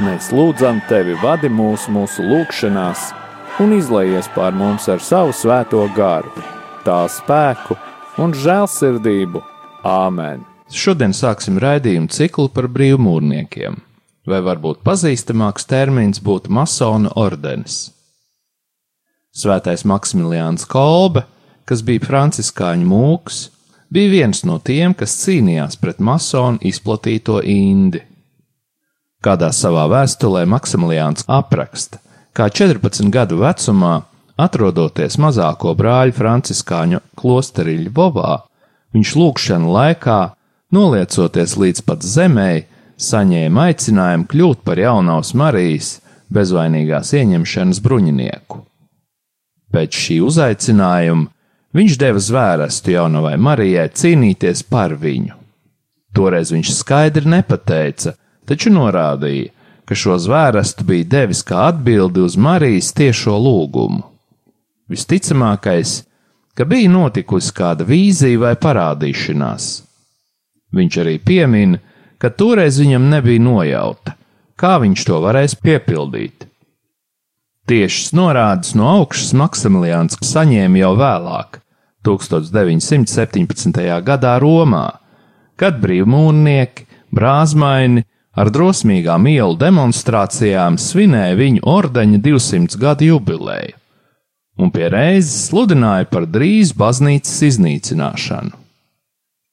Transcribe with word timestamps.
Mēs 0.00 0.30
lūdzam 0.32 0.78
tevi, 0.88 1.12
vadi 1.20 1.50
mūs 1.52 1.84
mūsu 1.92 2.24
lūgšanās 2.24 3.10
un 3.60 3.74
izlaies 3.76 4.28
pār 4.32 4.54
mums 4.56 4.86
ar 4.88 5.02
savu 5.04 5.34
svēto 5.36 5.82
garu, 5.92 6.30
tā 6.86 7.02
spēku 7.12 7.76
un 8.22 8.32
žēlsirdību. 8.32 9.42
Āmen! 9.84 10.46
Šodien 10.72 11.12
sāksim 11.12 11.58
raidījumu 11.60 12.08
ciklu 12.08 12.48
par 12.48 12.70
brīvmūrniekiem, 12.72 13.76
vai 14.24 14.38
varbūt 14.46 14.80
pazīstamāks 14.86 15.68
termins 15.68 16.22
būtu 16.24 16.48
masona 16.48 17.12
ordenis. 17.20 17.90
Svētais 19.36 19.84
Maksimiliāns 19.84 20.64
Kolbe, 20.68 21.26
kas 21.68 21.84
bija 21.84 22.00
franciskāņu 22.06 22.88
mūks, 22.88 23.42
bija 23.92 24.14
viens 24.14 24.40
no 24.48 24.56
tiem, 24.56 24.96
kas 24.96 25.18
cīnījās 25.20 25.76
pret 25.80 26.00
masonu 26.00 26.64
izplatīto 26.64 27.42
indi. 27.44 28.00
Kādā 29.22 29.52
savā 29.54 29.84
vēstulē 29.86 30.42
Maksimiliāns 30.50 31.28
apraksta, 31.30 32.00
kā 32.34 32.48
14 32.50 33.06
gadu 33.14 33.38
vecumā 33.38 34.00
atrodoties 34.40 35.18
mazāko 35.22 35.76
brāļa 35.78 36.16
Franciskāņu 36.16 36.98
klosterī 37.18 37.76
Ļubovā, 37.84 38.40
viņš 38.96 39.12
lūkšana 39.20 39.74
laikā, 39.76 40.20
noliecoties 40.74 41.54
līdz 41.60 41.84
pat 41.86 42.02
zemē, 42.02 42.50
saņēma 42.98 43.68
aicinājumu 43.70 44.26
kļūt 44.32 44.64
par 44.66 44.80
jaunās 44.82 45.34
Marijas 45.38 46.00
bezvainīgās 46.32 47.12
ieņemšanas 47.18 47.80
bruņinieku. 47.84 48.58
Pēc 49.72 50.00
šī 50.04 50.18
uzaicinājuma 50.26 51.30
viņš 51.76 51.94
deva 52.00 52.20
zvērestu 52.20 52.96
jaunavai 52.96 53.36
Marijai 53.40 53.86
cīnīties 53.88 54.64
par 54.68 54.96
viņu. 55.00 55.38
Toreiz 56.12 56.50
viņš 56.52 56.74
skaidri 56.76 57.30
nepateica, 57.32 58.16
taču 58.48 58.72
norādīja, 58.74 59.50
ka 59.84 59.96
šo 59.98 60.16
zvērestu 60.18 60.86
bija 60.88 61.08
devis 61.16 61.42
kā 61.46 61.66
atbildi 61.72 62.22
uz 62.22 62.36
Marijas 62.36 62.92
tiešo 62.96 63.36
lūgumu. 63.36 64.02
Visticamākais, 64.92 66.02
ka 66.54 66.66
bija 66.68 66.90
notikusi 66.92 67.52
kāda 67.56 67.86
vīzija 67.88 68.40
vai 68.42 68.52
parādīšanās. 68.60 69.72
Viņš 70.72 70.98
arī 71.02 71.18
piemin, 71.20 71.76
ka 72.18 72.30
toreiz 72.30 72.78
viņam 72.80 73.08
nebija 73.12 73.42
nojauta, 73.42 74.14
kā 74.56 74.78
viņš 74.82 75.04
to 75.08 75.20
varēs 75.24 75.56
piepildīt. 75.60 76.46
Tiešas 77.68 78.12
norādes 78.18 78.74
no 78.78 78.88
augšas 78.90 79.32
Maksimiliāns 79.38 80.18
saņēma 80.26 80.80
jau 80.82 80.94
vēlāk, 80.98 81.60
1917. 82.02 83.82
gadā 84.02 84.32
Romā, 84.42 84.86
kad 85.56 85.78
brīvmūrnieki, 85.82 86.88
brāzmaini 87.14 88.02
ar 88.32 88.48
drosmīgām 88.52 89.26
ielu 89.28 89.56
demonstrācijām 89.60 90.78
svinēja 90.80 91.36
viņu 91.38 91.62
ordeņa 91.68 92.18
200 92.24 92.78
gadu 92.80 93.04
jubileju, 93.10 93.74
un 94.58 94.70
pie 94.72 94.88
reizes 94.92 95.48
sludināja 95.50 96.06
par 96.12 96.24
drīz 96.28 96.72
baznīcas 96.76 97.42
iznīcināšanu. 97.50 98.54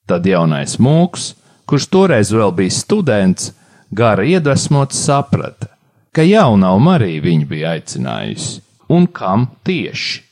Tad 0.09 0.25
jaunais 0.25 0.79
mūks, 0.81 1.33
kurš 1.69 1.85
toreiz 1.93 2.31
vēl 2.33 2.51
bija 2.55 2.73
students, 2.73 3.51
gara 3.91 4.23
iedvesmots 4.25 4.97
saprata, 5.05 5.67
ka 6.15 6.21
jaunā 6.25 6.71
Marija 6.81 7.21
viņu 7.27 7.45
bija 7.49 7.75
aicinājusi, 7.77 8.61
un 8.89 9.07
kam 9.07 9.47
tieši. 9.67 10.23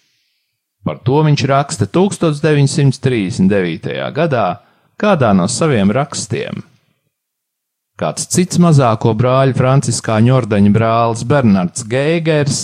Par 0.88 0.98
to 1.04 1.20
viņš 1.26 1.42
raksta 1.52 1.86
1939. 1.92 4.12
gadā 4.16 4.48
kādā 4.98 5.34
no 5.36 5.48
saviem 5.52 5.92
rakstiem. 5.92 6.64
Kāds 7.98 8.28
cits 8.30 8.60
mazāko 8.62 9.16
brāļu 9.18 9.56
Franciskāņu 9.58 10.36
ordeņa 10.38 10.74
brālis 10.76 11.24
Bernards 11.26 11.82
Geigers, 11.90 12.60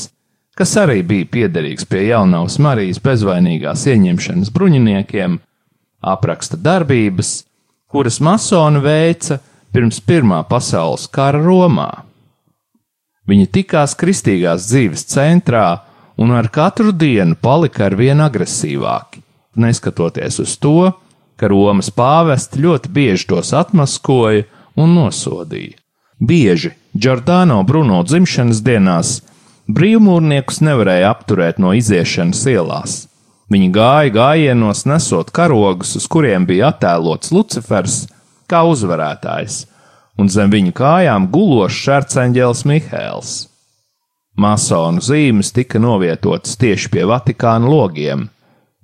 kas 0.54 0.76
arī 0.78 1.00
bija 1.10 1.26
piederīgs 1.26 1.88
pie 1.90 2.04
jaunās 2.12 2.60
Marijas 2.62 3.02
bezvainīgās 3.02 3.88
ieņemšanas 3.90 4.54
bruņiniekiem, 4.54 5.40
apraksta 6.06 6.60
darbības, 6.62 7.34
kuras 7.90 8.22
masoni 8.22 8.84
veica 8.86 9.40
pirms 9.74 10.04
Pirmā 10.06 10.44
pasaules 10.46 11.08
kara 11.10 11.42
Romā. 11.42 11.90
Viņi 13.26 13.50
tikās 13.58 13.98
kristīgās 13.98 14.70
dzīves 14.70 15.08
centrā 15.10 15.68
un 16.22 16.38
ar 16.38 16.52
katru 16.54 16.94
dienu 16.94 17.34
palika 17.42 17.88
ar 17.88 17.98
vien 17.98 18.22
agresīvāki, 18.22 19.24
neskatoties 19.58 20.44
uz 20.46 20.60
to, 20.62 20.92
ka 21.42 21.50
Romas 21.50 21.90
pāvests 21.90 22.60
ļoti 22.62 22.94
bieži 22.94 23.32
tos 23.34 23.50
atmaskoja 23.58 24.46
un 24.76 24.96
nosodīja. 24.98 25.78
Bieži 26.20 26.72
Giordano 26.94 27.64
Bruno 27.68 28.04
dzimšanas 28.06 28.62
dienās 28.64 29.16
brīvmūrniekus 29.68 30.62
nevarēja 30.64 31.10
apturēt 31.14 31.60
no 31.60 31.74
iziešanas 31.76 32.44
ielās. 32.52 32.94
Viņi 33.52 33.70
gāja 33.76 34.12
gājienos, 34.16 34.86
nesot 34.90 35.32
karogus, 35.36 35.96
uz 36.00 36.08
kuriem 36.10 36.48
bija 36.50 36.72
attēlots 36.72 37.34
Lucifers 37.36 38.04
kā 38.50 38.64
uzvarētājs, 38.70 39.64
un 40.18 40.30
zem 40.30 40.54
viņu 40.54 40.74
kājām 40.78 41.28
gulošs 41.34 41.82
šarceņģēlis 41.86 42.64
Mihēls. 42.70 43.34
Masonu 44.40 45.04
zīmes 45.04 45.52
tika 45.54 45.78
novietotas 45.82 46.58
tieši 46.58 46.90
pie 46.90 47.04
Vatikāna 47.10 47.70
logiem. 47.70 48.30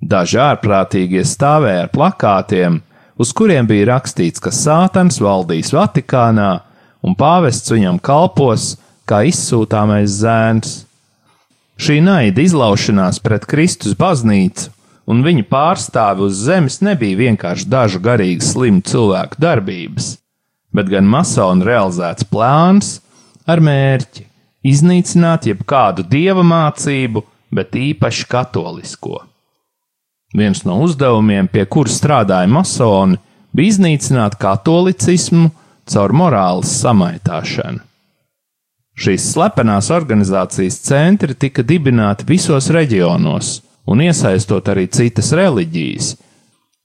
Daži 0.00 0.38
ārprātīgie 0.40 1.24
stāvēja 1.26 1.88
ar 1.88 1.90
plakātiem, 1.92 2.78
uz 3.20 3.32
kuriem 3.36 3.68
bija 3.68 3.90
rakstīts, 3.92 4.40
ka 4.40 4.52
Sātans 4.54 5.20
valdīs 5.20 5.74
Vatikānā 5.76 6.52
un 7.04 7.16
pāvests 7.18 7.72
viņam 7.72 8.00
kalpos 8.00 8.74
kā 9.08 9.22
izsūtāmais 9.28 10.20
zēns. 10.22 10.84
Šī 11.80 12.00
naida 12.04 12.44
izlaušanās 12.44 13.20
pret 13.24 13.46
Kristus 13.48 13.96
baznīcu 13.98 14.70
un 15.10 15.24
viņa 15.26 15.46
pārstāvi 15.50 16.26
uz 16.28 16.42
zemes 16.46 16.80
nebija 16.84 17.18
vienkārši 17.18 17.68
dažu 17.68 18.00
garīgi 18.04 18.46
slimu 18.46 18.84
cilvēku 18.86 19.40
darbības, 19.42 20.14
bet 20.76 20.90
gan 20.92 21.08
masonu 21.08 21.66
realizēts 21.66 22.28
plāns 22.28 22.98
ar 23.48 23.62
mērķi 23.64 24.28
iznīcināt 24.70 25.48
jebkādu 25.48 26.04
dieva 26.06 26.44
mācību, 26.46 27.24
bet 27.50 27.74
īpaši 27.74 28.28
katolisko. 28.30 29.24
Viens 30.34 30.62
no 30.62 30.78
uzdevumiem, 30.84 31.48
pie 31.50 31.64
kura 31.66 31.90
strādāja 31.90 32.46
masoni, 32.50 33.18
bija 33.54 33.74
iznīcināt 33.74 34.36
katolicismu 34.38 35.50
caur 35.90 36.14
morāles 36.14 36.70
samaitāšanu. 36.84 37.82
Šīs 39.00 39.30
slepenās 39.32 39.88
organizācijas 39.94 40.76
centri 40.84 41.34
tika 41.34 41.64
dibināti 41.66 42.26
visos 42.28 42.68
reģionos, 42.70 43.60
un 43.88 44.02
iesaistot 44.04 44.68
arī 44.68 44.86
citas 44.92 45.32
reliģijas. 45.34 46.12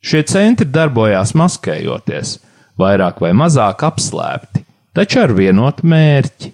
Šie 0.05 0.21
centri 0.29 0.67
darbojās 0.69 1.35
maskējoties, 1.37 2.37
vairāk 2.79 3.21
vai 3.21 3.33
mazāk 3.35 3.83
apslēpti, 3.85 4.63
taču 4.95 5.21
ar 5.25 5.33
vienotu 5.37 5.85
mērķi. 5.91 6.53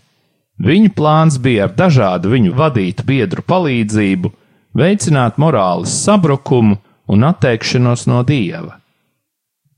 Viņu 0.62 0.92
plāns 0.98 1.38
bija 1.42 1.68
ar 1.68 1.76
dažādu 1.78 2.34
viņu 2.34 2.56
vadītu 2.58 3.06
biedru 3.08 3.46
palīdzību 3.48 4.32
veicināt 4.78 5.40
morāles 5.42 5.94
sabrukumu 6.06 6.78
un 7.08 7.24
atteikšanos 7.28 8.06
no 8.10 8.22
dieva. 8.28 8.78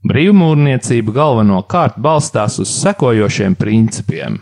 Brīvmūrniecība 0.04 1.14
galvenokārt 1.16 2.00
balstās 2.04 2.58
uz 2.60 2.72
sekojošiem 2.82 3.56
principiem. 3.56 4.42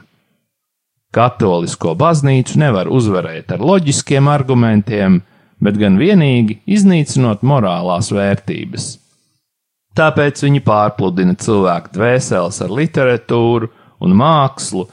Katolisko 1.13 1.93
baznīcu 1.99 2.57
nevar 2.57 2.89
uzvarēt 2.89 3.51
ar 3.53 3.61
loģiskiem 3.61 4.29
argumentiem, 4.31 5.19
bet 5.61 5.77
gan 5.77 5.99
vienīgi 6.01 6.61
iznīcinot 6.65 7.43
morālās 7.45 8.09
vērtības. 8.15 8.87
Tāpēc 9.97 10.41
viņi 10.45 10.63
pārpludina 10.65 11.35
cilvēku 11.35 11.91
dvēseles 11.97 12.61
ar 12.63 12.73
literatūru 12.79 13.69
un 14.01 14.15
mākslu, 14.17 14.87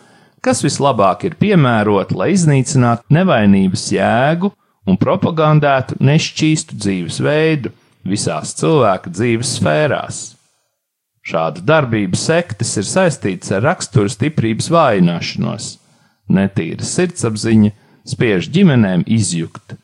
kas 0.45 0.61
vislabāk 0.67 1.25
ir 1.29 1.39
piemērota, 1.39 2.17
lai 2.19 2.33
iznīcinātu 2.35 3.15
nevainības 3.15 3.87
jēgu 3.95 4.53
un 4.89 4.97
propagandētu 5.01 5.99
nešķīstu 6.01 6.79
dzīvesveidu 6.81 7.73
visās 8.09 8.55
cilvēka 8.59 9.13
dzīves 9.13 9.57
sfērās. 9.59 10.21
Šāda 11.29 11.61
darbība 11.61 12.17
sektes 12.17 12.71
ir 12.81 12.87
saistītas 12.89 13.53
ar 13.53 13.67
rakstura 13.67 14.09
stiprības 14.09 14.71
vājināšanos, 14.73 15.75
netīra 16.33 16.87
sirdsapziņa 16.89 17.75
spiež 18.09 18.49
ģimenēm 18.55 19.05
izjukt, 19.05 19.77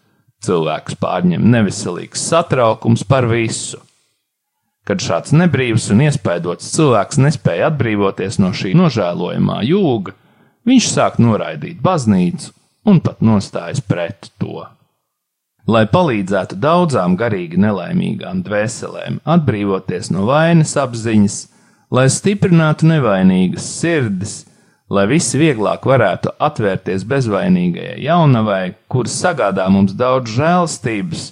cilvēkus 0.44 0.96
pārņem 1.00 1.44
neveselīgs 1.52 2.24
satraukums 2.30 3.04
par 3.08 3.28
visu. 3.28 3.82
Kad 4.88 5.00
šāds 5.00 5.32
nebrīvs 5.36 5.90
un 5.92 6.02
iespaidots 6.04 6.72
cilvēks 6.74 7.20
nespēja 7.20 7.70
atbrīvoties 7.72 8.40
no 8.40 8.52
šī 8.56 8.74
nožēlojamā 8.76 9.62
jūga, 9.68 10.12
viņš 10.68 10.88
sāk 10.92 11.20
noraidīt 11.20 11.80
baznīcu 11.84 12.52
un 12.88 13.00
pat 13.04 13.24
nostājas 13.24 13.80
pret 13.84 14.28
to. 14.40 14.64
Lai 15.64 15.86
palīdzētu 15.88 16.58
daudzām 16.60 17.14
garīgi 17.16 17.56
nelaimīgām 17.56 18.42
dvēselēm 18.44 19.22
atbrīvoties 19.24 20.10
no 20.12 20.26
vainas 20.28 20.74
apziņas, 20.76 21.36
lai 21.94 22.04
stiprinātu 22.12 22.90
nevainīgas 22.90 23.68
sirdis, 23.78 24.34
lai 24.92 25.06
visi 25.08 25.40
vieglāk 25.40 25.86
varētu 25.88 26.34
atvērties 26.48 27.06
bezvainīgajai 27.08 27.96
jaunavai, 28.04 28.74
kuras 28.92 29.16
sagādā 29.24 29.70
mums 29.72 29.96
daudz 29.96 30.36
žēlstības, 30.36 31.24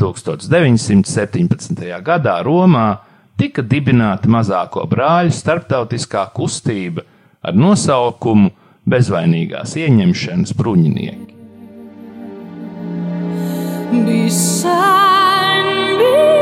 1917. 0.00 1.88
gadā 2.04 2.36
Romā 2.44 2.86
tika 3.40 3.64
dibināta 3.64 4.28
mazāko 4.28 4.84
brāļu 4.88 5.32
starptautiskā 5.32 6.28
kustība 6.36 7.04
ar 7.40 7.56
nosaukumu 7.56 8.52
Bezvainīgās 8.90 9.76
ieņemšanas 9.80 10.56
bruņinieki. 10.56 11.39
Beside 13.90 14.68
me. 15.98 16.39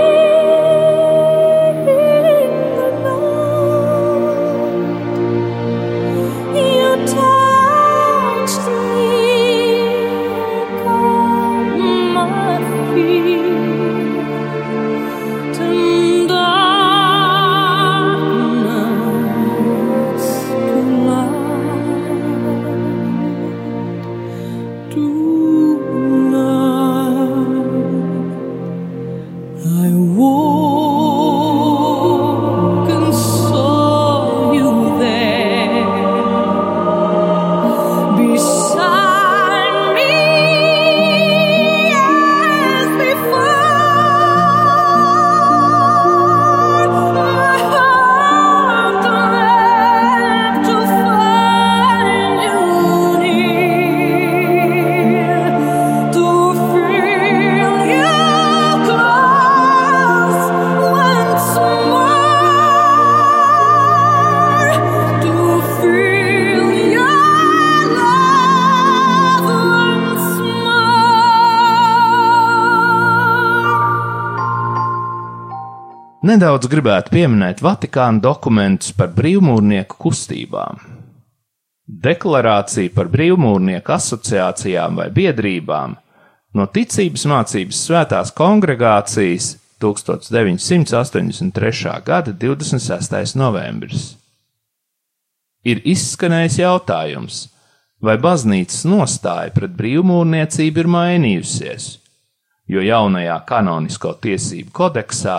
Nedaudz 76.28 76.66
gribētu 76.68 77.14
pieminēt 77.14 77.62
Vatikāna 77.64 78.20
dokumentus 78.20 78.90
par 78.92 79.08
brīvmūrnieku 79.16 79.96
kustībām. 80.02 80.76
Deklarācija 81.88 82.92
par 82.92 83.08
brīvmūrnieku 83.12 83.92
asociācijām 83.94 84.98
vai 84.98 85.06
biedrībām 85.14 85.94
no 86.58 86.66
ticības 86.74 87.24
mācības 87.32 87.80
svētās 87.86 88.32
kongregācijas 88.36 89.46
1983. 89.80 91.94
gada 92.04 92.32
26. 92.44 93.36
novembris. 93.38 94.16
Ir 95.64 95.80
izskanējis 95.86 96.58
jautājums, 96.60 97.48
vai 98.04 98.18
baznīcas 98.20 98.84
nostāja 98.90 99.54
pret 99.54 99.70
brīvmūrniecību 99.78 100.78
ir 100.82 100.88
mainījusies, 100.92 101.84
jo 102.68 102.80
jaunajā 102.84 103.38
kanonisko 103.48 104.12
tiesību 104.26 104.70
kodeksā 104.76 105.38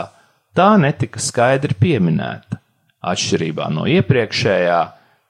tā 0.57 0.73
netika 0.81 1.21
skaidri 1.21 1.75
pieminēta, 1.79 2.59
atšķirībā 3.01 3.69
no 3.73 3.85
iepriekšējā, 3.89 4.79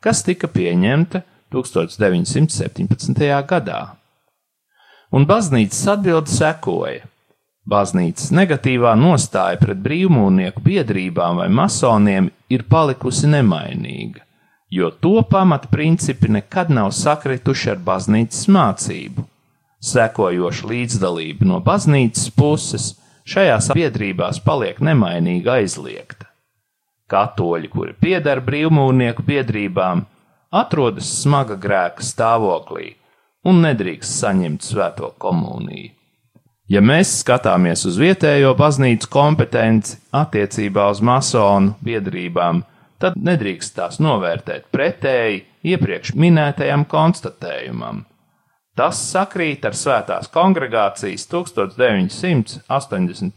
kas 0.03 0.23
tika 0.25 0.49
pieņemta 0.51 1.23
1917. 1.53 3.29
gadā. 3.49 3.81
Un 5.11 5.25
baznīcas 5.25 5.88
atbilde 5.95 6.29
sekoja. 6.29 7.07
Baznīcas 7.69 8.31
negatīvā 8.33 8.95
nostāja 8.97 9.59
pret 9.61 9.81
brīvmūrnieku 9.85 10.61
biedrībām 10.65 11.41
vai 11.41 11.49
masoniem 11.53 12.29
ir 12.49 12.63
palikusi 12.69 13.29
nemainīga, 13.29 14.23
jo 14.73 14.89
to 14.89 15.21
pamata 15.29 15.69
principi 15.69 16.31
nekad 16.33 16.71
nav 16.73 16.93
sakrituši 16.97 17.73
ar 17.73 17.83
baznīcas 17.85 18.47
mācību. 18.53 19.25
Sekojoša 19.85 20.69
līdzdalība 20.69 21.45
no 21.47 21.59
baznīcas 21.63 22.31
puses 22.35 22.89
šajās 23.29 23.69
biedrībās 23.77 24.41
paliek 24.45 24.81
nemainīgi 24.83 25.51
aizliegta. 25.53 26.27
Katoļi, 27.09 27.69
kuri 27.74 27.95
pieder 27.98 28.41
brīvmūrnieku 28.45 29.25
biedrībām, 29.25 30.03
atrodas 30.53 31.09
smaga 31.24 31.57
grēka 31.57 32.05
stāvoklī 32.05 32.93
un 33.50 33.63
nedrīkst 33.63 34.19
saņemt 34.21 34.65
svēto 34.65 35.13
komuniju. 35.21 35.93
Ja 36.69 36.83
mēs 36.86 37.15
skatāmies 37.24 37.81
uz 37.89 37.95
vietējo 37.98 38.51
baznīcu 38.57 39.09
kompetenci 39.09 39.95
attiecībā 40.13 40.86
uz 40.93 41.00
masonu 41.01 41.74
biedrībām, 41.81 42.62
tad 43.01 43.15
nedrīkst 43.17 43.74
tās 43.79 43.98
novērtēt 44.03 44.67
pretēji 44.69 45.41
iepriekš 45.71 46.13
minētajam 46.13 46.86
konstatējumam, 46.91 48.03
Tas 48.79 48.95
sakrīt 49.12 49.65
ar 49.67 49.74
Svētās 49.75 50.29
kongregācijas 50.31 51.25
1981. 51.27 53.33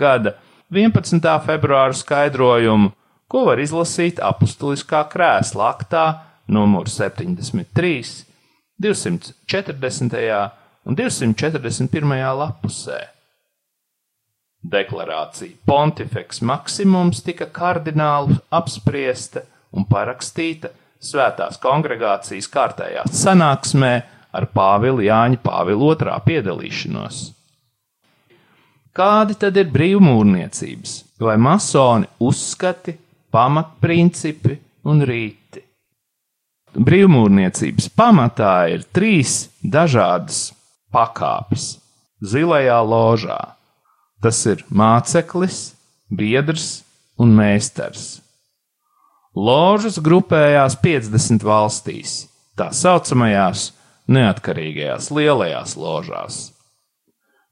gada 0.00 0.32
11. 0.72 1.20
februāra 1.44 1.92
skaidrojumu, 1.92 2.96
ko 3.28 3.44
var 3.50 3.60
izlasīt 3.60 4.16
apustuliskā 4.24 5.04
krēsla 5.12 5.68
aktā 5.74 6.24
numur 6.48 6.88
73, 6.88 8.24
240. 8.80 10.16
un 10.88 10.96
241. 10.96 12.16
lapusē. 12.40 13.12
Deklarācija 14.64 15.60
Pontifex 15.68 16.40
Maksimums 16.40 17.20
tika 17.22 17.46
kardināli 17.52 18.40
apspriesta 18.48 19.44
un 19.76 19.84
parakstīta 19.84 20.72
Svētās 21.04 21.60
kongregācijas 21.60 22.48
kārtējā 22.48 23.04
sanāksmē 23.12 24.15
ar 24.36 24.48
Pāvila 24.52 25.04
Jāņa 25.06 25.40
Pāvila 25.42 25.92
otrā 25.92 26.18
piedalīšanos. 26.26 27.22
Kādi 28.96 29.36
tad 29.36 29.58
ir 29.60 29.68
brīvmūrniecības 29.72 30.92
vai 31.20 31.36
masoni 31.36 32.08
uzskati, 32.24 32.94
pamatprincipi 33.32 34.56
un 34.88 35.02
rīti? 35.04 35.64
Brīvmūrniecības 36.76 37.90
pamatā 37.96 38.54
ir 38.72 38.84
trīs 38.96 39.46
dažādas 39.60 40.50
pakāpes 40.92 41.74
zilajā 42.24 42.78
ložā. 42.84 43.40
Tas 44.22 44.40
ir 44.48 44.64
māceklis, 44.72 45.74
biedrs 46.08 46.82
un 47.20 47.34
meistars. 47.36 48.20
Ložas 49.36 49.98
grupējās 50.00 50.78
50 50.80 51.44
valstīs, 51.44 52.22
tā 52.56 52.70
saucamajās 52.72 53.68
neatkarīgajās 54.08 55.10
lielajās 55.14 55.76
ložās. 55.80 56.38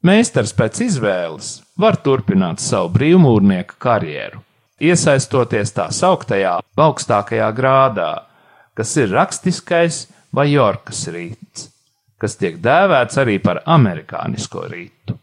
Meistars 0.05 0.53
pēc 0.53 0.83
izvēles 0.85 1.51
var 1.81 1.97
turpināt 2.05 2.61
savu 2.61 2.91
brīvmūrnieka 2.99 3.79
karjeru, 3.81 4.43
iesaistoties 4.81 5.73
tā 5.73 5.89
sauktajā 5.97 6.59
augstākajā 6.87 7.51
grādā, 7.57 8.11
kas 8.77 8.97
ir 9.01 9.15
rakstiskais 9.15 10.05
vai 10.35 10.51
jorkas 10.53 11.07
rīts, 11.15 11.69
kas 12.21 12.37
tiek 12.37 12.59
dēvēts 12.61 13.21
arī 13.23 13.39
par 13.43 13.63
amerikānisko 13.65 14.67
rītu. 14.71 15.17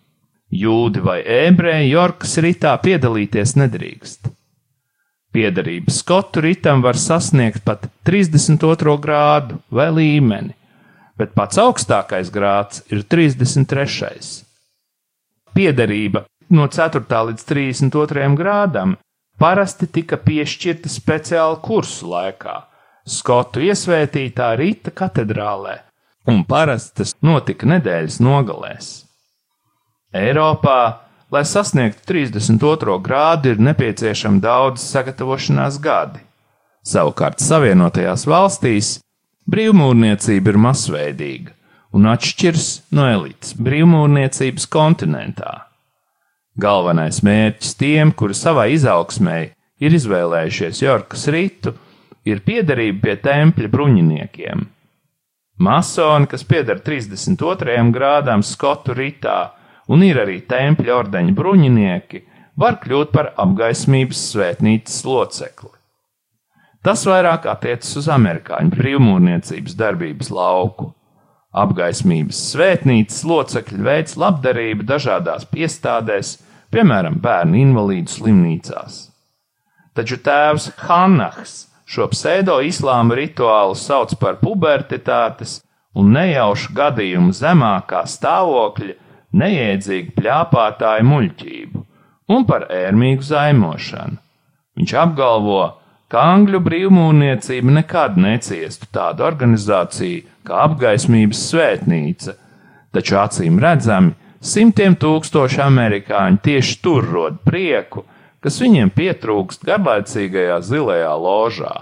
Jūdi 0.51 0.99
vai 1.03 1.21
ebreji 1.23 1.93
jorkas 1.93 2.33
rītā 2.43 2.73
piedalīties 2.83 3.53
nedrīkst. 3.61 4.31
Piedarība 5.31 5.93
skotu 5.95 6.41
ritam 6.43 6.81
var 6.83 6.97
sasniegt 6.99 7.63
pat 7.63 7.85
32. 8.03 8.97
grādu 8.99 9.61
vai 9.71 9.87
līmeni, 9.95 10.51
bet 11.21 11.35
pats 11.37 11.59
augstākais 11.61 12.33
grāds 12.33 12.81
ir 12.89 13.05
33. 13.05 14.41
Piederība 15.53 16.25
no 16.49 16.65
4. 16.67 17.05
līdz 17.29 17.45
32. 17.47 18.27
grādam 18.39 18.97
parasti 19.41 19.87
tika 19.87 20.17
piešķirta 20.21 20.89
speciāla 20.91 21.61
kursu 21.63 22.11
laikā, 22.11 22.57
Skotu 23.01 23.63
iesvētītā 23.65 24.51
Rīta 24.59 24.91
katedrālē, 24.93 25.79
un 26.29 26.43
parasti 26.45 27.01
tas 27.01 27.15
notika 27.25 27.65
nedēļas 27.65 28.19
nogalēs. 28.21 28.89
Eiropā, 30.13 30.81
lai 31.33 31.41
sasniegtu 31.47 32.05
32. 32.11 32.99
grādu, 33.01 33.55
ir 33.55 33.63
nepieciešami 33.63 34.43
daudz 34.43 34.85
sagatavošanās 34.85 35.79
gadi. 35.81 36.21
Savukārt 36.85 37.41
Savienotajās 37.41 38.27
valstīs 38.29 38.99
Brīvmūrniecība 39.51 40.53
ir 40.53 40.57
masveidīga 40.63 41.55
un 41.97 42.07
atšķiras 42.07 42.67
no 42.95 43.07
elites 43.11 43.55
brīvmūrniecības 43.59 44.67
kontinentā. 44.71 45.55
Galvenais 46.61 47.19
mērķis 47.25 47.73
tiem, 47.79 48.13
kuri 48.15 48.35
savā 48.37 48.67
izaugsmē 48.71 49.39
ir 49.83 49.95
izvēlējušies 49.97 50.81
Jorkas 50.85 51.25
ritu, 51.35 51.73
ir 52.23 52.43
piederība 52.45 53.07
pie 53.07 53.17
tempļa 53.25 53.71
bruņiniekiem. 53.75 54.63
Masoni, 55.61 56.29
kas 56.31 56.47
pieder 56.47 56.79
32. 56.85 57.75
grādām 57.93 58.45
Skotu 58.45 58.95
ritā 58.97 59.51
un 59.91 60.05
ir 60.07 60.21
arī 60.23 60.39
tempļa 60.47 60.95
ordeņa 61.01 61.35
bruņinieki, 61.37 62.23
var 62.61 62.79
kļūt 62.81 63.11
par 63.11 63.33
apgaismības 63.41 64.25
svētnīcas 64.31 65.03
locekli. 65.07 65.80
Tas 66.81 67.03
vairāk 67.05 67.45
attiecas 67.45 67.93
uz 67.99 68.07
amerikāņu 68.09 68.73
brīvmūrniecības 68.73 69.75
darbības 69.77 70.31
lauku. 70.33 70.89
Apgaismības 71.51 72.39
svētnīcas 72.53 73.25
locekļi 73.27 73.81
veids 73.85 74.15
labdarību 74.17 74.87
dažādās 74.89 75.45
piestādēs, 75.51 76.37
piemēram, 76.73 77.19
bērnu 77.21 77.59
invalīdu 77.59 78.13
slimnīcās. 78.13 79.01
Taču 79.93 80.17
tēvs 80.23 80.69
Hannahs 80.87 81.57
šo 81.91 82.07
pseido 82.13 82.55
islāma 82.63 83.17
rituālu 83.19 83.75
sauc 83.75 84.15
par 84.21 84.39
pubertitātes 84.39 85.59
un 85.93 86.13
nejaušu 86.15 86.71
gadījumu 86.77 87.35
zemākā 87.35 88.05
stāvokļa 88.07 88.95
neiedzīgu 89.41 90.15
pļāpātāju 90.15 91.07
muļķību 91.11 91.83
un 92.31 92.47
par 92.47 92.69
ērmīgu 92.71 93.27
zaimošanu. 93.27 94.17
Viņš 94.79 94.93
apgalvo, 95.03 95.61
ka 96.11 96.23
angļu 96.33 96.59
brīvmūrniecība 96.65 97.77
nekad 97.79 98.17
neciestu 98.19 98.89
tādu 98.91 99.23
organizāciju 99.23 100.25
kā 100.47 100.63
apgaismības 100.65 101.43
svētnīca, 101.51 102.35
taču 102.91 103.19
acīm 103.21 103.61
redzami 103.63 104.17
simtiem 104.43 104.97
tūkstoši 104.99 105.61
amerikāņu 105.63 106.41
tieši 106.43 106.81
tur 106.83 107.07
rod 107.13 107.39
prieku, 107.47 108.03
kas 108.43 108.59
viņiem 108.59 108.91
pietrūkst 108.95 109.63
garlaicīgajā 109.67 110.59
zilajā 110.65 111.13
ložā. 111.15 111.75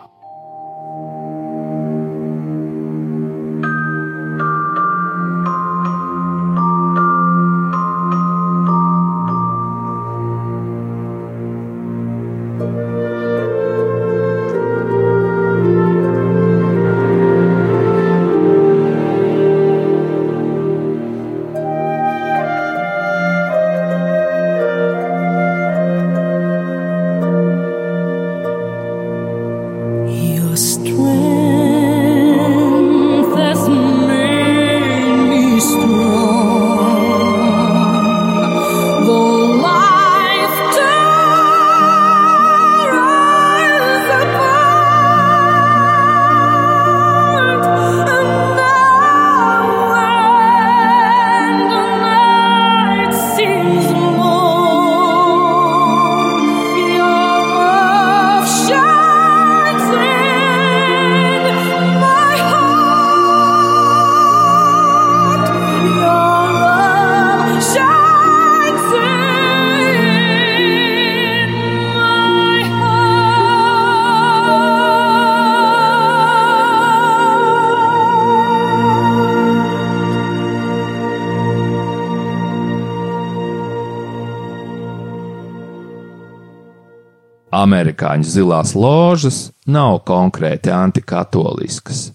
Amerikāņu 87.59 88.27
zilās 88.27 88.75
ložas 88.75 89.39
nav 89.67 89.99
konkrēti 90.07 90.71
antikatoliskas, 90.73 92.09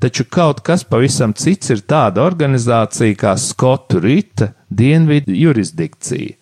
taču 0.00 0.24
kaut 0.30 0.62
kas 0.66 0.84
pavisam 0.84 1.34
cits 1.36 1.72
ir 1.74 1.82
tāda 1.88 2.24
organizācija 2.24 3.18
kā 3.18 3.34
Skotu 3.40 4.00
Rīta 4.04 4.52
dienvidu 4.70 5.34
jurisdikcija, 5.36 6.36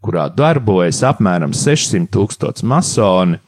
kurā 0.00 0.26
darbojas 0.32 1.02
apmēram 1.06 1.54
600 1.56 2.10
tūkstoši 2.14 2.66
masoni, 2.66 3.38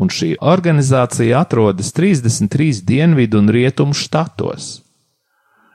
un 0.00 0.08
šī 0.08 0.34
organizācija 0.40 1.42
atrodas 1.44 1.92
33 1.96 2.84
dienvidu 2.88 3.40
un 3.42 3.50
rietumu 3.52 3.96
štatos. 3.96 4.80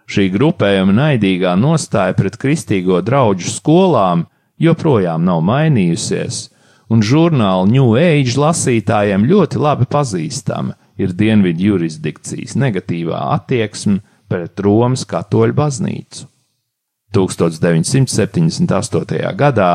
Šī 0.10 0.28
grupējuma 0.34 0.94
naidīgā 0.94 1.56
nostāja 1.58 2.14
pret 2.18 2.38
kristīgo 2.42 3.00
draugu 3.06 3.46
skolām 3.50 4.26
joprojām 4.62 5.24
nav 5.26 5.42
mainījusies, 5.46 6.50
un 6.90 7.02
žurnāla 7.02 7.66
New 7.70 7.96
Age 8.00 8.40
lasītājiem 8.40 9.26
ļoti 9.30 9.58
labi 9.62 9.86
pazīstama 9.90 10.74
ir 11.02 11.14
dienvidu 11.18 11.62
jurisdikcijas 11.72 12.56
negatīvā 12.60 13.20
attieksme 13.36 14.00
pret 14.30 14.60
Romas 14.60 15.06
katoļu 15.08 15.54
baznīcu. 15.58 16.26
1978. 17.16 19.36
gadā 19.40 19.72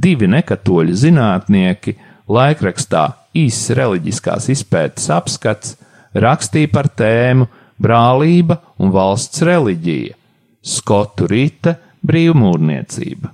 divi 0.00 0.26
nekatoļu 0.30 0.94
zinātnieki 1.04 1.92
laikrakstā 2.30 3.04
īsts 3.36 3.70
reliģiskās 3.78 4.48
izpētes 4.54 5.10
apskats 5.14 5.68
rakstīja 6.14 6.68
par 6.72 6.86
tēmu 6.88 7.46
brālība 7.80 8.58
un 8.78 8.90
valsts 8.94 9.42
reliģija- 9.46 10.14
Skotu 10.74 11.26
rīta 11.30 11.76
brīvmūrniecība. 12.04 13.28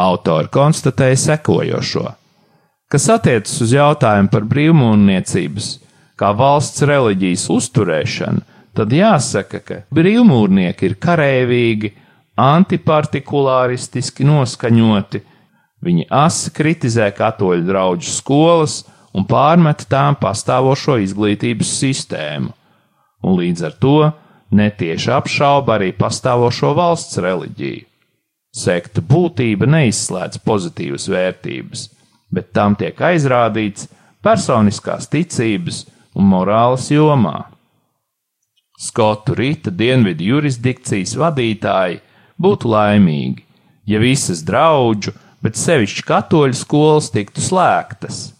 Autori 0.00 0.48
konstatēja 0.48 1.16
sekojošo: 1.16 2.19
Kas 2.90 3.04
attiecas 3.06 3.52
uz 3.62 3.70
jautājumu 3.70 4.32
par 4.32 4.42
brīvmūrniecības 4.50 5.66
kā 6.18 6.32
valsts 6.34 6.82
reliģijas 6.90 7.44
uzturēšanu, 7.54 8.40
tad 8.74 8.94
jāsaka, 8.94 9.60
ka 9.62 9.76
brīvmūrnieki 9.94 10.88
ir 10.88 10.96
karēvīgi, 10.98 11.92
antipartikulāristiski 12.40 14.26
noskaņoti, 14.26 15.20
viņi 15.86 16.08
asi 16.10 16.50
kritizē 16.56 17.06
katoļu 17.14 17.68
draugu 17.68 18.10
skolas 18.10 18.80
un 19.14 19.28
pārmet 19.30 19.86
tām 19.86 20.18
pastāvošo 20.18 20.98
izglītības 21.04 21.70
sistēmu, 21.84 22.50
un 23.22 23.38
līdz 23.38 23.68
ar 23.70 23.78
to 23.86 23.94
netieši 24.50 25.14
apšauba 25.14 25.78
arī 25.78 25.92
pastāvošo 25.94 26.74
valsts 26.74 27.22
reliģiju. 27.22 27.86
Sekta 28.50 28.98
būtība 28.98 29.70
neizslēdz 29.78 30.42
pozitīvas 30.42 31.06
vērtības 31.06 31.86
bet 32.30 32.52
tam 32.56 32.76
tiek 32.78 32.96
aizrādīts 32.96 33.88
personiskās 34.24 35.08
ticības 35.10 35.84
un 36.14 36.28
morāles 36.30 36.90
jomā. 36.92 37.50
Skotu 38.80 39.34
rīta 39.36 39.72
dienvidu 39.74 40.24
jurisdikcijas 40.24 41.12
vadītāji 41.20 42.00
būtu 42.40 42.70
laimīgi, 42.72 43.44
ja 43.84 44.00
visas 44.00 44.40
draugu, 44.46 45.12
bet 45.44 45.56
sevišķi 45.60 46.04
katoļu 46.08 46.56
skolas 46.56 47.10
tiktu 47.12 47.44
slēgtas. 47.44 48.30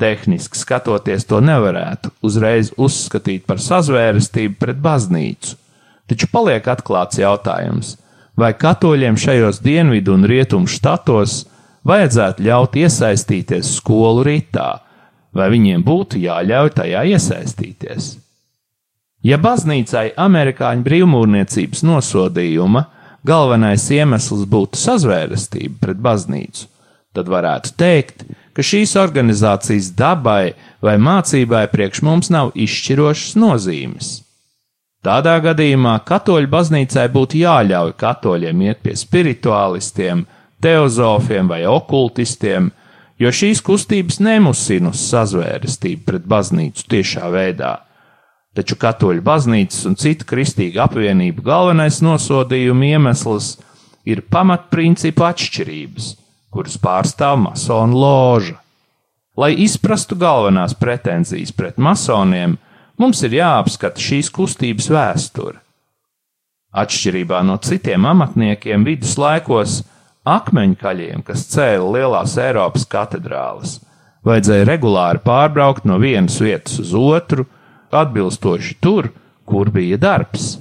Tehniski 0.00 0.56
skatoties, 0.56 1.26
to 1.28 1.42
nevarētu 1.44 2.12
uzreiz 2.24 2.70
uzskatīt 2.80 3.44
par 3.48 3.60
sazvērestību 3.60 4.56
pret 4.60 4.78
baznīcu, 4.80 5.56
taču 6.08 6.28
paliek 6.32 6.64
atklāts 6.72 7.20
jautājums, 7.20 7.98
vai 8.36 8.54
katoļiem 8.56 9.18
šajos 9.20 9.60
dienvidu 9.64 10.16
un 10.16 10.24
rietumu 10.28 10.70
štatos 10.72 11.42
vajadzētu 11.86 12.44
ļaut 12.46 12.76
iesaistīties 12.80 13.74
skolu 13.78 14.24
ritā, 14.26 14.70
vai 15.36 15.50
viņiem 15.52 15.84
būtu 15.86 16.20
jāļauj 16.20 16.74
tajā 16.76 17.04
iesaistīties. 17.14 18.10
Ja 19.24 19.36
baznīcai 19.36 20.14
amerikāņu 20.16 20.84
brīvmūrniecības 20.86 21.84
nosodījuma 21.84 22.86
galvenais 23.26 23.84
iemesls 23.92 24.46
būtu 24.48 24.80
sazvērestība 24.80 25.76
pret 25.82 26.00
baznīcu, 26.00 26.66
tad 27.12 27.28
varētu 27.28 27.74
teikt, 27.76 28.24
ka 28.56 28.64
šīs 28.64 28.96
organizācijas 29.00 29.92
dabai 29.96 30.54
vai 30.82 30.96
mācībai 30.96 31.66
priekš 31.72 32.02
mums 32.06 32.32
nav 32.32 32.54
izšķirošas 32.56 33.36
nozīmes. 33.40 34.10
Tādā 35.04 35.38
gadījumā 35.40 35.94
katoļu 36.04 36.48
baznīcai 36.52 37.06
būtu 37.12 37.38
jāļauj 37.40 37.94
katoļiem 38.00 38.66
iet 38.66 38.82
pie 38.84 38.96
spirituālistiem, 39.00 40.26
teozofiem 40.62 41.48
vai 41.50 41.64
okultistiem, 41.68 42.70
jo 43.20 43.32
šīs 43.34 43.62
kustības 43.64 44.20
nemusina 44.24 44.92
uz 44.94 45.02
sazvērestību 45.10 46.06
pret 46.06 46.26
baznīcu 46.28 46.86
tiešā 46.94 47.30
veidā. 47.32 47.78
Taču 48.56 48.74
katoļu 48.80 49.22
baznīcas 49.22 49.84
un 49.86 49.94
citu 50.00 50.26
kristīgu 50.26 50.80
apvienību 50.82 51.44
galvenais 51.46 52.00
nosodījuma 52.02 52.88
iemesls 52.96 53.52
ir 54.08 54.24
pamatprincipu 54.26 55.22
atšķirības, 55.28 56.08
kuras 56.50 56.74
pārstāv 56.82 57.38
masonu 57.44 58.00
loža. 58.00 58.56
Lai 59.38 59.52
izprastu 59.62 60.18
galvenās 60.18 60.74
pretenzijas 60.74 61.52
pret 61.54 61.78
masoniem, 61.78 62.56
mums 62.98 63.22
ir 63.24 63.38
jāapskata 63.38 64.02
šīs 64.02 64.28
kustības 64.34 64.90
vēsture. 64.90 65.60
Atšķirībā 66.70 67.40
no 67.46 67.56
citiem 67.62 68.04
amatniekiem 68.06 68.84
viduslaikos, 68.86 69.80
akmeņkaļiem, 70.28 71.22
kas 71.24 71.46
cēla 71.52 71.86
lielās 71.96 72.36
Eiropas 72.40 72.84
katedrāles. 72.88 73.78
Vajadzēja 74.26 74.66
regulāri 74.68 75.22
pārbraukt 75.24 75.86
no 75.88 75.96
vienas 76.00 76.36
vietas 76.42 76.76
uz 76.82 76.92
otru, 76.96 77.46
atbilstoši 77.90 78.76
tur, 78.80 79.10
kur 79.48 79.70
bija 79.72 79.96
darbs. 79.98 80.58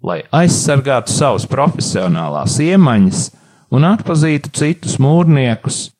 lai 0.00 0.22
aizsargātu 0.32 1.12
savas 1.12 1.44
profesionālās 1.44 2.54
iemaņas 2.64 3.26
un 3.68 3.84
atpazītu 3.84 4.48
citus 4.56 4.96
mūrniekus, 4.96 5.90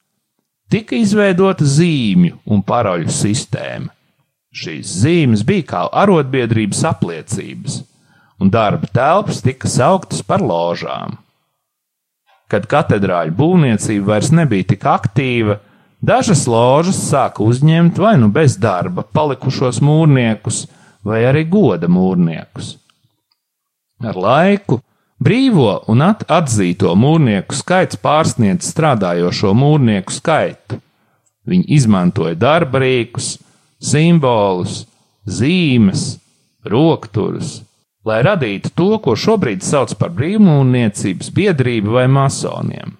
tika 0.72 0.96
izveidota 0.96 1.66
zīmju 1.68 2.38
un 2.48 2.62
paroļu 2.64 3.12
sistēma. 3.12 3.92
Šīs 4.50 4.94
zīmes 5.04 5.44
bija 5.46 5.66
kā 5.68 5.82
arotbiedrības 6.02 6.80
apliecības, 6.88 7.82
un 8.40 8.50
darba 8.50 8.88
telpas 8.90 9.44
tika 9.44 9.68
sauktas 9.68 10.24
par 10.26 10.40
ložām. 10.40 11.20
Kad 12.50 12.66
katedrāļu 12.70 13.34
būvniecība 13.38 14.16
vairs 14.16 14.32
nebija 14.34 14.72
tik 14.72 14.84
aktīva, 14.90 15.60
dažas 16.02 16.46
ložas 16.50 16.98
sāka 17.06 17.44
uzņemt 17.46 18.00
vai 18.02 18.16
nu 18.18 18.30
bez 18.34 18.56
darba 18.58 19.04
palikušos 19.06 19.78
mūrniekus, 19.84 20.64
vai 21.06 21.22
arī 21.28 21.44
goda 21.48 21.88
mūrniekus. 21.88 22.74
Ar 24.02 24.16
laiku 24.16 24.80
brīvo 25.20 25.82
un 25.92 26.02
at 26.04 26.24
atzīto 26.32 26.94
mūrnieku 26.96 27.56
skaits 27.56 28.00
pārsniedz 28.00 28.72
strādājošo 28.72 29.52
mūrnieku 29.56 30.16
skaitu. 30.16 30.80
Viņi 31.48 31.66
izmantoja 31.76 32.36
darba 32.38 32.82
rīkus, 32.82 33.34
simbolus, 33.80 34.84
zīmes, 35.28 36.16
rokturus, 36.68 37.60
lai 38.04 38.20
radītu 38.24 38.72
to, 38.74 38.90
ko 39.02 39.16
šobrīd 39.18 39.64
sauc 39.64 39.92
par 40.00 40.12
brīvmūrniecības 40.16 41.30
biedrību 41.36 41.96
vai 41.98 42.06
masoniem. 42.08 42.96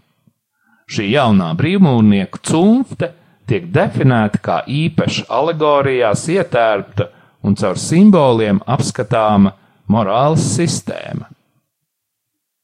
Šī 0.91 1.07
jaunā 1.13 1.53
brīvmūrnieku 1.59 2.43
cunfte 2.51 3.13
tiek 3.51 3.69
definēta 3.75 4.41
kā 4.43 4.61
īpaša 4.67 5.27
alegorijās 5.31 6.27
ietērpta 6.35 7.09
un 7.47 7.57
caur 7.59 7.79
simboliem 7.81 8.61
apskatāma 8.67 9.55
morāles 9.91 10.45
sistēma. 10.57 11.31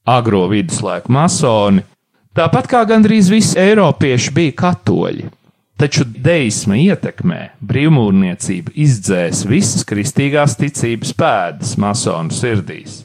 Agro 0.07 0.45
viduslaiku 0.51 1.11
masoni, 1.15 1.83
tāpat 2.37 2.69
kā 2.71 2.85
gandrīz 2.87 3.31
visi 3.33 3.59
eiropieši, 3.59 4.35
bija 4.37 4.55
katoļi, 4.61 5.31
taču 5.81 6.07
deisma 6.09 6.79
ietekmē 6.81 7.41
brīvmūrniecība 7.65 8.73
izdzēs 8.87 9.45
visas 9.49 9.85
kristīgās 9.89 10.57
ticības 10.61 11.13
pēdas 11.17 11.77
masonu 11.81 12.33
sirdīs. 12.35 13.03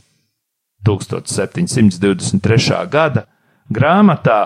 1723. 0.87 2.81
gada 2.89 3.27
grāmatā 3.69 4.39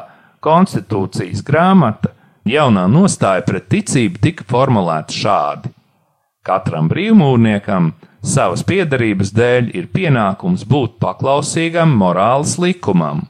Konstitūcijas 0.45 1.41
grāmata 1.45 2.11
jaunā 2.45 2.83
nostāja 2.91 3.45
pret 3.47 3.69
ticību 3.71 4.19
tika 4.21 4.45
formulēta 4.49 5.15
šādi: 5.15 5.71
Katram 6.45 6.89
brīvmūrniekam 6.91 7.93
savas 8.25 8.65
piedarības 8.67 9.31
dēļ 9.33 9.71
ir 9.77 9.87
pienākums 9.93 10.65
būt 10.69 10.99
paklausīgam 11.01 11.95
morāles 11.97 12.57
likumam, 12.61 13.23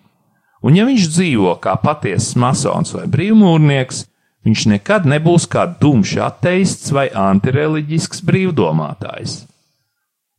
un 0.64 0.76
ja 0.76 0.88
viņš 0.88 1.08
dzīvo 1.14 1.56
kā 1.64 1.78
patiesas 1.84 2.36
masons 2.40 2.96
vai 2.98 3.06
brīvmūrnieks, 3.12 4.04
viņš 4.46 4.68
nekad 4.72 5.08
nebūs 5.10 5.48
kā 5.50 5.66
dumšs 5.82 6.20
ateists 6.28 6.94
vai 6.96 7.08
antireliģisks 7.10 8.24
brīvdomātājs. 8.26 9.44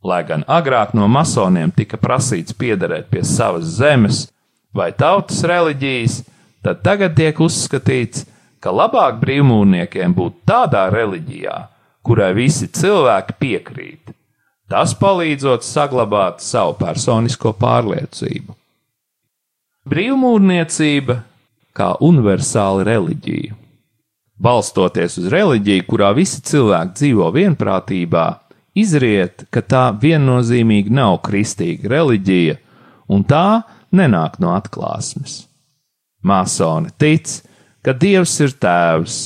Lai 0.07 0.23
gan 0.29 0.45
agrāk 0.47 0.95
no 0.95 1.09
masoniem 1.11 1.73
tika 1.75 1.99
prasīts 1.99 2.55
piederēt 2.55 3.11
pie 3.11 3.25
savas 3.27 3.67
zemes 3.81 4.27
vai 4.77 4.93
tautas 4.93 5.43
reliģijas, 5.43 6.21
tad 6.63 6.85
tagad 6.87 7.17
tiek 7.19 7.41
uzskatīts, 7.43 8.27
ka 8.63 8.71
labāk 8.71 9.19
brīvmūrniekiem 9.23 10.15
būt 10.15 10.45
tādā 10.47 10.87
reliģijā, 10.95 11.57
kurai 12.07 12.33
visi 12.39 12.69
cilvēki 12.71 13.37
piekrīt. 13.41 14.15
Tas 14.71 14.95
palīdzot 14.99 15.63
saglabāt 15.63 16.43
savu 16.43 16.75
personisko 16.79 17.53
pārliecību. 17.59 18.55
Brīvmūrniecība 19.87 21.21
kā 21.77 21.93
universāla 22.03 22.87
reliģija. 22.89 23.55
Balstoties 24.37 25.17
uz 25.21 25.31
reliģiju, 25.33 25.85
kurā 25.89 26.11
visi 26.17 26.43
cilvēki 26.45 26.97
dzīvo 26.99 27.31
vienprātībā, 27.33 28.27
izriet, 28.77 29.47
ka 29.49 29.63
tā 29.65 29.85
viennozīmīgi 29.97 30.93
nav 30.93 31.23
kristīga 31.25 31.89
reliģija, 31.95 32.59
un 33.09 33.25
tā 33.25 33.63
nenāk 33.97 34.37
no 34.43 34.53
atklāsmes. 34.53 35.47
Māsoni 36.27 36.93
tic, 37.01 37.31
ka 37.81 37.95
Dievs 37.97 38.35
ir 38.45 38.53
tēvs, 38.61 39.17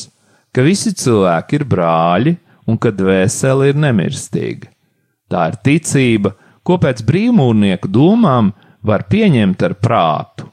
ka 0.54 0.62
visi 0.62 0.92
cilvēki 0.94 1.58
ir 1.58 1.64
brāļi, 1.66 2.36
un 2.70 2.78
ka 2.78 2.92
dvēsele 2.94 3.72
ir 3.72 3.80
nemirstīga. 3.82 4.70
Tā 5.30 5.48
ir 5.50 5.56
ticība, 5.64 6.34
ko 6.62 6.76
pēc 6.78 7.02
brīvmūrnieku 7.06 7.90
domām 7.90 8.52
var 8.86 9.08
pieņemt 9.10 9.66
ar 9.66 9.74
prātu. 9.82 10.46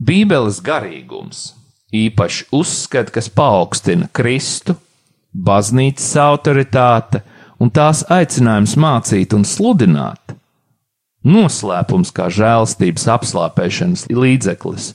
Bībeles 0.00 0.60
garīgums 0.64 1.59
īpaši 1.94 2.46
uzskata, 2.54 3.12
kas 3.14 3.28
paaugstina 3.32 4.08
Kristu, 4.12 4.76
baznīcas 5.34 6.10
autoritāte 6.22 7.22
un 7.60 7.70
tās 7.70 8.04
aicinājums 8.10 8.76
mācīt 8.80 9.34
un 9.36 9.46
sludināt. 9.46 10.36
Noslēpums 11.20 12.14
kā 12.16 12.30
žēlstības 12.32 13.06
apslāpēšanas 13.14 14.06
līdzeklis 14.08 14.92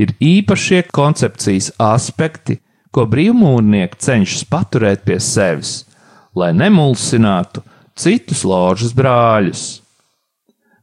ir 0.00 0.14
īpašie 0.18 0.82
koncepcijas 0.94 1.70
aspekti, 1.78 2.58
ko 2.90 3.04
brīvmūrnieki 3.06 4.00
cenšas 4.02 4.46
paturēt 4.50 5.04
pie 5.06 5.18
sevis, 5.22 5.84
lai 6.34 6.50
nemulsinātu 6.56 7.62
citus 7.98 8.42
ložas 8.48 8.94
brāļus. 8.96 9.66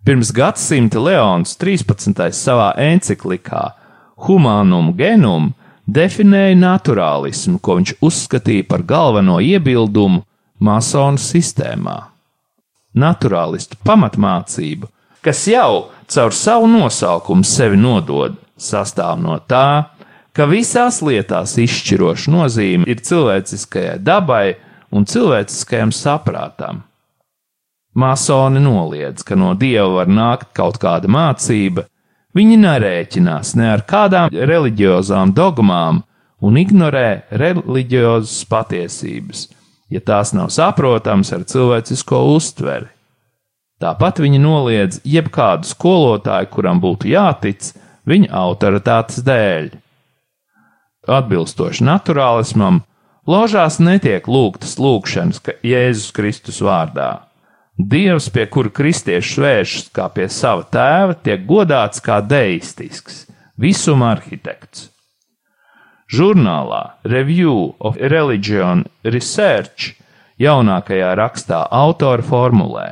Pirms 0.05 0.29
gadsimta 0.35 1.01
Leons 1.01 1.55
13. 1.57 2.29
savā 2.37 2.69
enciklikā 2.77 3.71
Humanum 4.15 4.93
Genum 4.95 5.51
definēja 5.85 6.55
naturālismu, 6.57 7.59
ko 7.59 7.77
viņš 7.79 7.97
uzskatīja 8.01 8.67
par 8.69 8.83
galveno 8.87 9.37
iebildumu 9.43 10.23
masonu 10.59 11.21
sistēmā. 11.21 11.97
Naturālistu 12.95 13.77
pamatmācība, 13.83 14.87
kas 15.21 15.43
jau 15.51 15.91
caur 16.07 16.33
savu 16.33 16.69
nosaukumu 16.71 17.43
sevi 17.43 17.77
nodod, 17.77 18.37
sastāv 18.55 19.19
no 19.19 19.35
tā, 19.43 19.91
ka 20.35 20.47
visās 20.47 21.01
lietās 21.03 21.57
izšķiroša 21.59 22.31
nozīme 22.31 22.87
ir 22.87 23.03
cilvēciskajai 23.03 23.99
dabai 23.99 24.55
un 24.95 25.07
cilvēciskajam 25.07 25.91
saprātam. 25.95 26.83
Masoni 27.95 28.59
noliedz, 28.59 29.23
ka 29.23 29.37
no 29.39 29.53
dieva 29.55 30.01
var 30.01 30.09
nākt 30.11 30.51
kaut 30.55 30.79
kāda 30.81 31.07
mācība, 31.11 31.85
viņi 32.35 32.57
nerēķinās 32.61 33.55
ne 33.59 33.69
ar 33.73 33.85
kādām 33.87 34.33
reliģiozām 34.33 35.33
dogmām 35.35 36.03
un 36.45 36.59
ignorē 36.59 37.25
reliģiozas 37.31 38.43
patiesības, 38.51 39.47
ja 39.89 40.01
tās 40.03 40.33
nav 40.35 40.51
saprotams 40.53 41.31
ar 41.35 41.45
cilvēcisko 41.47 42.21
uztveri. 42.35 42.91
Tāpat 43.81 44.21
viņi 44.23 44.39
noliedz 44.39 45.01
jebkādu 45.03 45.67
skolotāju, 45.67 46.47
kuram 46.53 46.79
būtu 46.83 47.09
jātic 47.11 47.73
viņa 48.07 48.31
autoritātes 48.39 49.19
dēļ. 49.25 49.73
Atbilstoši 51.11 51.85
naturālismam, 51.85 52.79
ložās 53.27 53.81
netiek 53.83 54.25
lūgtas 54.31 54.77
lūgšanas 54.81 55.43
Jēzus 55.61 56.13
Kristus 56.15 56.61
vārdā. 56.65 57.25
Dievs, 57.75 58.29
pie 58.31 58.45
kura 58.47 58.71
kristieši 58.71 59.41
vēršas 59.43 59.87
kā 59.95 60.05
pie 60.15 60.29
sava 60.31 60.63
tēva, 60.71 61.15
tiek 61.19 61.41
godāts 61.43 61.99
kā 62.03 62.21
deistisks, 62.23 63.25
visuma 63.59 64.13
arhitekts. 64.15 64.87
Žurnālā 66.07 67.01
Review 67.03 67.73
of 67.79 67.97
Religion 67.99 68.85
Research 69.03 69.91
jaunākajā 70.39 71.09
rakstā 71.19 71.65
autori 71.67 72.23
formulē: 72.23 72.85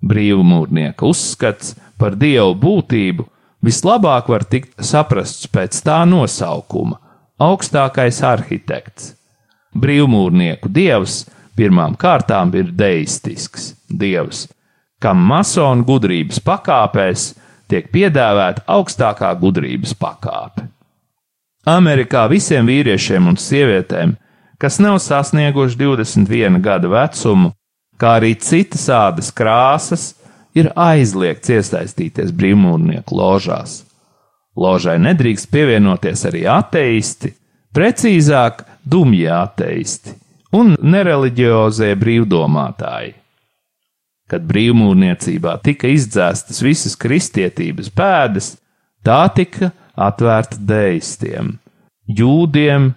Brīvmūrnieka 0.00 1.04
uzskats 1.04 1.74
par 2.00 2.16
dievu 2.16 2.54
būtību 2.62 3.26
vislabāk 3.60 4.32
var 4.32 4.48
tikt 4.48 4.80
saprasts 4.80 5.50
pēc 5.52 5.76
tā 5.84 6.00
nosaukuma 6.08 6.96
augstākais 7.36 8.22
arhitekts. 8.24 9.12
Brīvmūrnieku 9.76 10.72
dievs 10.72 11.26
pirmām 11.56 11.96
kārtām 11.98 12.52
ir 12.56 12.72
deistisks 12.76 13.72
dievs, 13.88 14.46
kam 15.02 15.22
masonu 15.28 15.84
gudrības 15.86 16.40
pakāpēs 16.44 17.32
tiek 17.70 17.88
piedāvāta 17.92 18.64
augstākā 18.70 19.32
gudrības 19.40 19.94
pakāpe. 19.98 20.66
Amerikā 21.68 22.24
visiem 22.30 22.66
vīriešiem 22.66 23.28
un 23.30 23.38
sievietēm, 23.38 24.16
kas 24.58 24.80
nav 24.82 24.98
sasnieguši 25.02 25.78
21 25.78 26.58
gada 26.62 26.90
vecumu, 26.90 27.52
kā 27.98 28.16
arī 28.18 28.34
citas 28.34 28.88
ādas 28.90 29.30
krāsas, 29.34 30.12
ir 30.58 30.72
aizliegts 30.76 31.52
iesaistīties 31.54 32.34
brīvmūrnieku 32.36 33.16
ložās. 33.16 33.82
Ložai 34.58 34.98
nedrīkst 35.00 35.48
pievienoties 35.54 36.26
arī 36.28 36.42
ateisti, 36.50 37.30
precīzāk, 37.72 38.66
dumji 38.84 39.30
ateisti 39.32 40.18
un 40.56 40.74
nereliģiozie 40.76 41.92
brīvdomātāji. 41.98 43.14
Kad 44.30 44.44
brīvmūrniecībā 44.48 45.58
tika 45.64 45.90
izdzēstas 45.92 46.62
visas 46.64 46.96
kristietības 46.96 47.90
pēdas, 47.92 48.54
tā 49.04 49.26
tika 49.34 49.72
atvērta 49.98 50.56
deistiem, 50.56 51.56
jūdiem, 52.08 52.92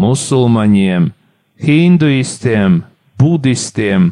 musulmaņiem, 0.00 1.10
hinduistiem, 1.60 2.80
budistiem, 3.20 4.10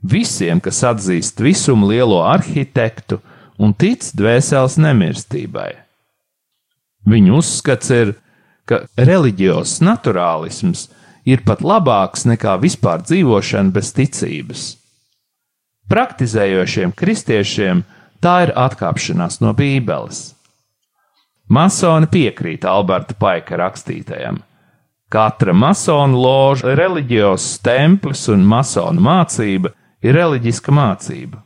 visiem, 0.00 0.62
kas 0.62 0.84
atzīst 0.86 1.42
visumu 1.42 1.90
lielo 1.90 2.22
arhitektu 2.24 3.18
un 3.60 3.74
tic 3.74 4.06
dvēseles 4.16 4.78
nemirstībai. 4.80 5.72
Viņu 7.06 7.40
uzskats 7.40 7.92
ir, 7.94 8.14
ka 8.66 8.84
reliģijos 8.98 9.78
naturālisms 9.84 10.88
ir 10.88 11.05
pat 11.46 11.62
labāks 11.66 12.24
nekā 12.28 12.54
vispār 12.62 13.02
dzīvošana 13.02 13.74
bez 13.74 13.90
ticības. 13.96 14.66
Praktizējošiem 15.90 16.92
kristiešiem 16.94 17.82
tā 18.22 18.36
ir 18.46 18.52
atkāpšanās 18.58 19.40
no 19.42 19.52
Bībeles. 19.54 20.36
Masoni 21.50 22.08
piekrīt 22.10 22.66
Alberta 22.66 23.14
Paika 23.18 23.58
rakstītajam. 23.58 24.40
Katra 25.10 25.52
masonu 25.54 26.18
loža, 26.18 26.74
reliģijos 26.74 27.44
templis 27.62 28.24
un 28.30 28.42
masonu 28.46 29.02
mācība 29.06 29.70
ir 30.02 30.18
reliģiska 30.18 30.74
mācība. 30.74 31.42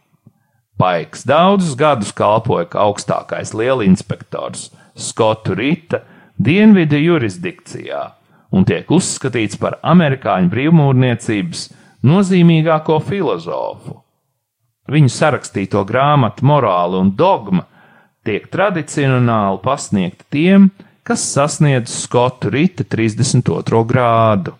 Paiks 0.80 1.26
daudzus 1.28 1.74
gadus 1.76 2.14
kalpoja 2.16 2.70
kā 2.72 2.84
augstākais 2.86 3.52
lielinspektors 3.52 4.70
Skotu 4.96 5.52
Rita 5.56 6.00
dienvidu 6.40 6.96
jurisdikcijā 6.96 8.06
un 8.50 8.66
tiek 8.66 8.90
uzskatīts 8.90 9.58
par 9.60 9.78
amerikāņu 9.86 10.50
brīvmūrniecības 10.52 11.66
nozīmīgāko 12.06 12.98
filozofu. 13.06 13.98
Viņu 14.90 15.12
sarakstīto 15.14 15.84
grāmatu 15.86 16.46
Morāla 16.50 16.98
un 16.98 17.12
dogma 17.16 17.66
tiek 18.26 18.48
tradicionāli 18.50 19.60
pasniegta 19.62 20.26
tiem, 20.34 20.70
kas 21.06 21.22
sasniedz 21.34 21.92
Skotu 22.02 22.50
Rita 22.50 22.84
32. 22.84 23.84
grādu. 23.86 24.56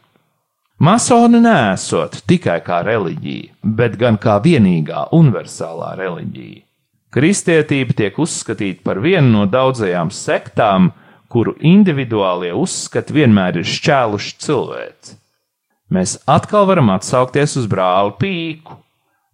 Masoni 0.81 1.43
nesot 1.45 2.23
tikai 2.31 2.61
kā 2.65 2.81
reliģija, 2.87 3.53
bet 3.63 3.99
gan 4.01 4.17
kā 4.17 4.39
vienīgā 4.41 5.11
universālā 5.13 5.93
reliģija. 5.99 6.63
Kristietība 7.11 7.97
tiek 7.99 8.17
uzskatīta 8.23 8.85
par 8.87 9.03
vienu 9.03 9.29
no 9.35 9.45
daudzajām 9.51 10.13
sektām, 10.15 10.93
kuru 11.31 11.55
individuālie 11.63 12.51
uzskati 12.57 13.15
vienmēr 13.15 13.61
ir 13.61 13.69
šķēluši 13.71 14.37
cilvēci. 14.43 15.17
Mēs 15.91 16.19
atkal 16.31 16.69
varam 16.71 16.91
atsaukties 16.95 17.57
uz 17.59 17.67
brāli 17.71 18.15
Pīku. 18.19 18.77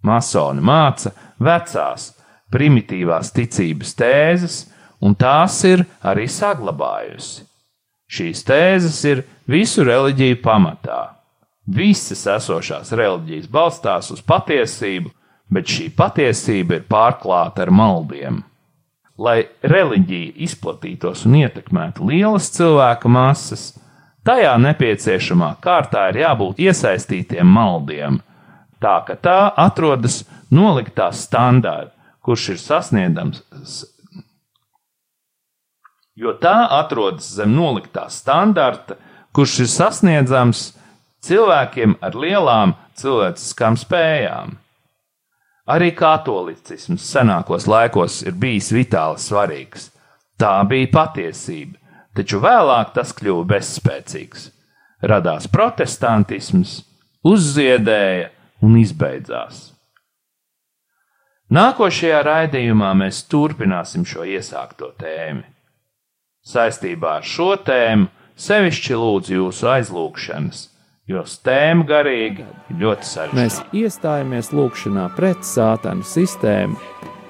Masoni 0.06 0.62
māca 0.64 1.10
vecās, 1.42 2.12
primitīvās 2.52 3.32
ticības 3.34 3.92
tēzes, 3.98 4.56
un 5.02 5.16
tās 5.18 5.58
ir 5.68 5.82
arī 6.06 6.28
saglabājusi. 6.30 7.44
Šīs 8.06 8.44
tēzes 8.46 8.98
ir 9.10 9.24
visu 9.50 9.84
reliģiju 9.84 10.38
pamatā. 10.44 11.00
Visas 11.66 12.22
esošās 12.30 12.92
reliģijas 12.94 13.48
balstās 13.50 14.12
uz 14.14 14.20
patiesību, 14.22 15.10
bet 15.50 15.66
šī 15.70 15.88
patiesība 15.96 16.78
ir 16.78 16.86
pārklāta 16.86 17.66
ar 17.66 17.72
maldiem. 17.74 18.44
Lai 19.16 19.46
reliģija 19.64 20.34
izplatītos 20.44 21.24
un 21.24 21.38
ietekmētu 21.40 22.04
lielas 22.04 22.50
cilvēku 22.52 23.08
masas, 23.08 23.70
tajā 24.26 24.52
nepieciešamā 24.60 25.54
kārtā 25.64 26.10
ir 26.10 26.20
jābūt 26.20 26.60
iesaistītiem 26.66 27.48
maldiem, 27.48 28.20
tā 28.82 28.98
ka 29.08 29.16
tā 29.16 29.38
atrodas 29.56 30.24
noliktā 30.52 31.08
standārta, 31.16 31.94
kurš 32.20 32.48
ir 32.56 32.60
sasniedzams, 32.60 33.40
jo 36.16 36.32
tā 36.42 36.58
atrodas 36.76 37.28
zem 37.38 37.54
noliktā 37.56 38.08
standarta, 38.12 38.98
kurš 39.36 39.60
ir 39.64 39.70
sasniedzams 39.70 40.68
cilvēkiem 41.24 41.96
ar 42.04 42.16
lielām 42.16 42.76
cilvēciskām 42.98 43.76
spējām. 43.80 44.56
Arī 45.66 45.90
katolicisms 45.98 47.02
senākos 47.10 47.64
laikos 47.66 48.20
ir 48.22 48.36
bijis 48.38 48.70
vitāli 48.70 49.18
svarīgs. 49.18 49.88
Tā 50.38 50.60
bija 50.68 50.92
patiesība, 50.92 51.74
taču 52.14 52.38
vēlāk 52.44 52.92
tas 52.94 53.10
kļuva 53.16 53.46
bezspēcīgs. 53.54 54.50
Radās 55.02 55.48
protestantisms, 55.50 56.78
uzziedēja 57.26 58.30
un 58.62 58.76
izbeidzās. 58.78 59.72
Nākošajā 61.50 62.22
raidījumā 62.26 62.92
mēs 63.02 63.24
turpināsim 63.30 64.06
šo 64.06 64.24
iesākto 64.26 64.92
tēmu. 65.02 65.44
Saistībā 66.46 67.18
ar 67.20 67.26
šo 67.26 67.52
tēmu 67.66 68.06
sevišķi 68.38 69.02
lūdzu 69.02 69.38
jūsu 69.40 69.70
aizlūgšanas 69.74 70.64
jo 71.10 71.22
tēma 71.46 71.86
garīgi 71.86 72.42
ir 72.42 72.80
ļoti 72.82 73.06
sarežģīta. 73.06 73.38
Mēs 73.38 73.60
iestājamies 73.78 74.50
lūgšanā 74.56 75.06
pret 75.16 75.46
sātanu 75.46 76.06
sistēmu 76.06 76.78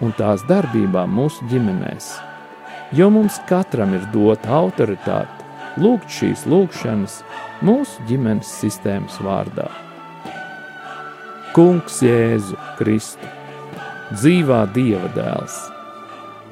un 0.04 0.14
tās 0.16 0.44
darbībām 0.48 1.12
mūsu 1.16 1.44
ģimenēs, 1.50 2.10
jo 2.96 3.10
mums 3.12 3.38
katram 3.48 3.94
ir 3.96 4.08
dota 4.14 4.54
autoritāte 4.62 5.44
lūgt 5.80 6.08
šīs 6.12 6.46
lūgšanas 6.48 7.20
mūsu 7.66 8.04
ģimenes 8.08 8.48
sistēmas 8.62 9.20
vārdā. 9.24 9.68
Kungs 11.56 12.02
Jēzu 12.04 12.56
Kristu, 12.76 13.28
dzīvā 14.12 14.66
Dieva 14.76 15.08
dēls! 15.16 15.56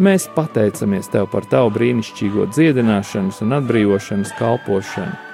Mēs 0.00 0.26
pateicamies 0.34 1.06
Tev 1.12 1.28
par 1.30 1.44
Tavu 1.46 1.70
brīnišķīgo 1.76 2.48
dziedināšanas 2.50 3.44
un 3.44 3.54
atbrīvošanas 3.60 4.32
kalpošanu 4.40 5.33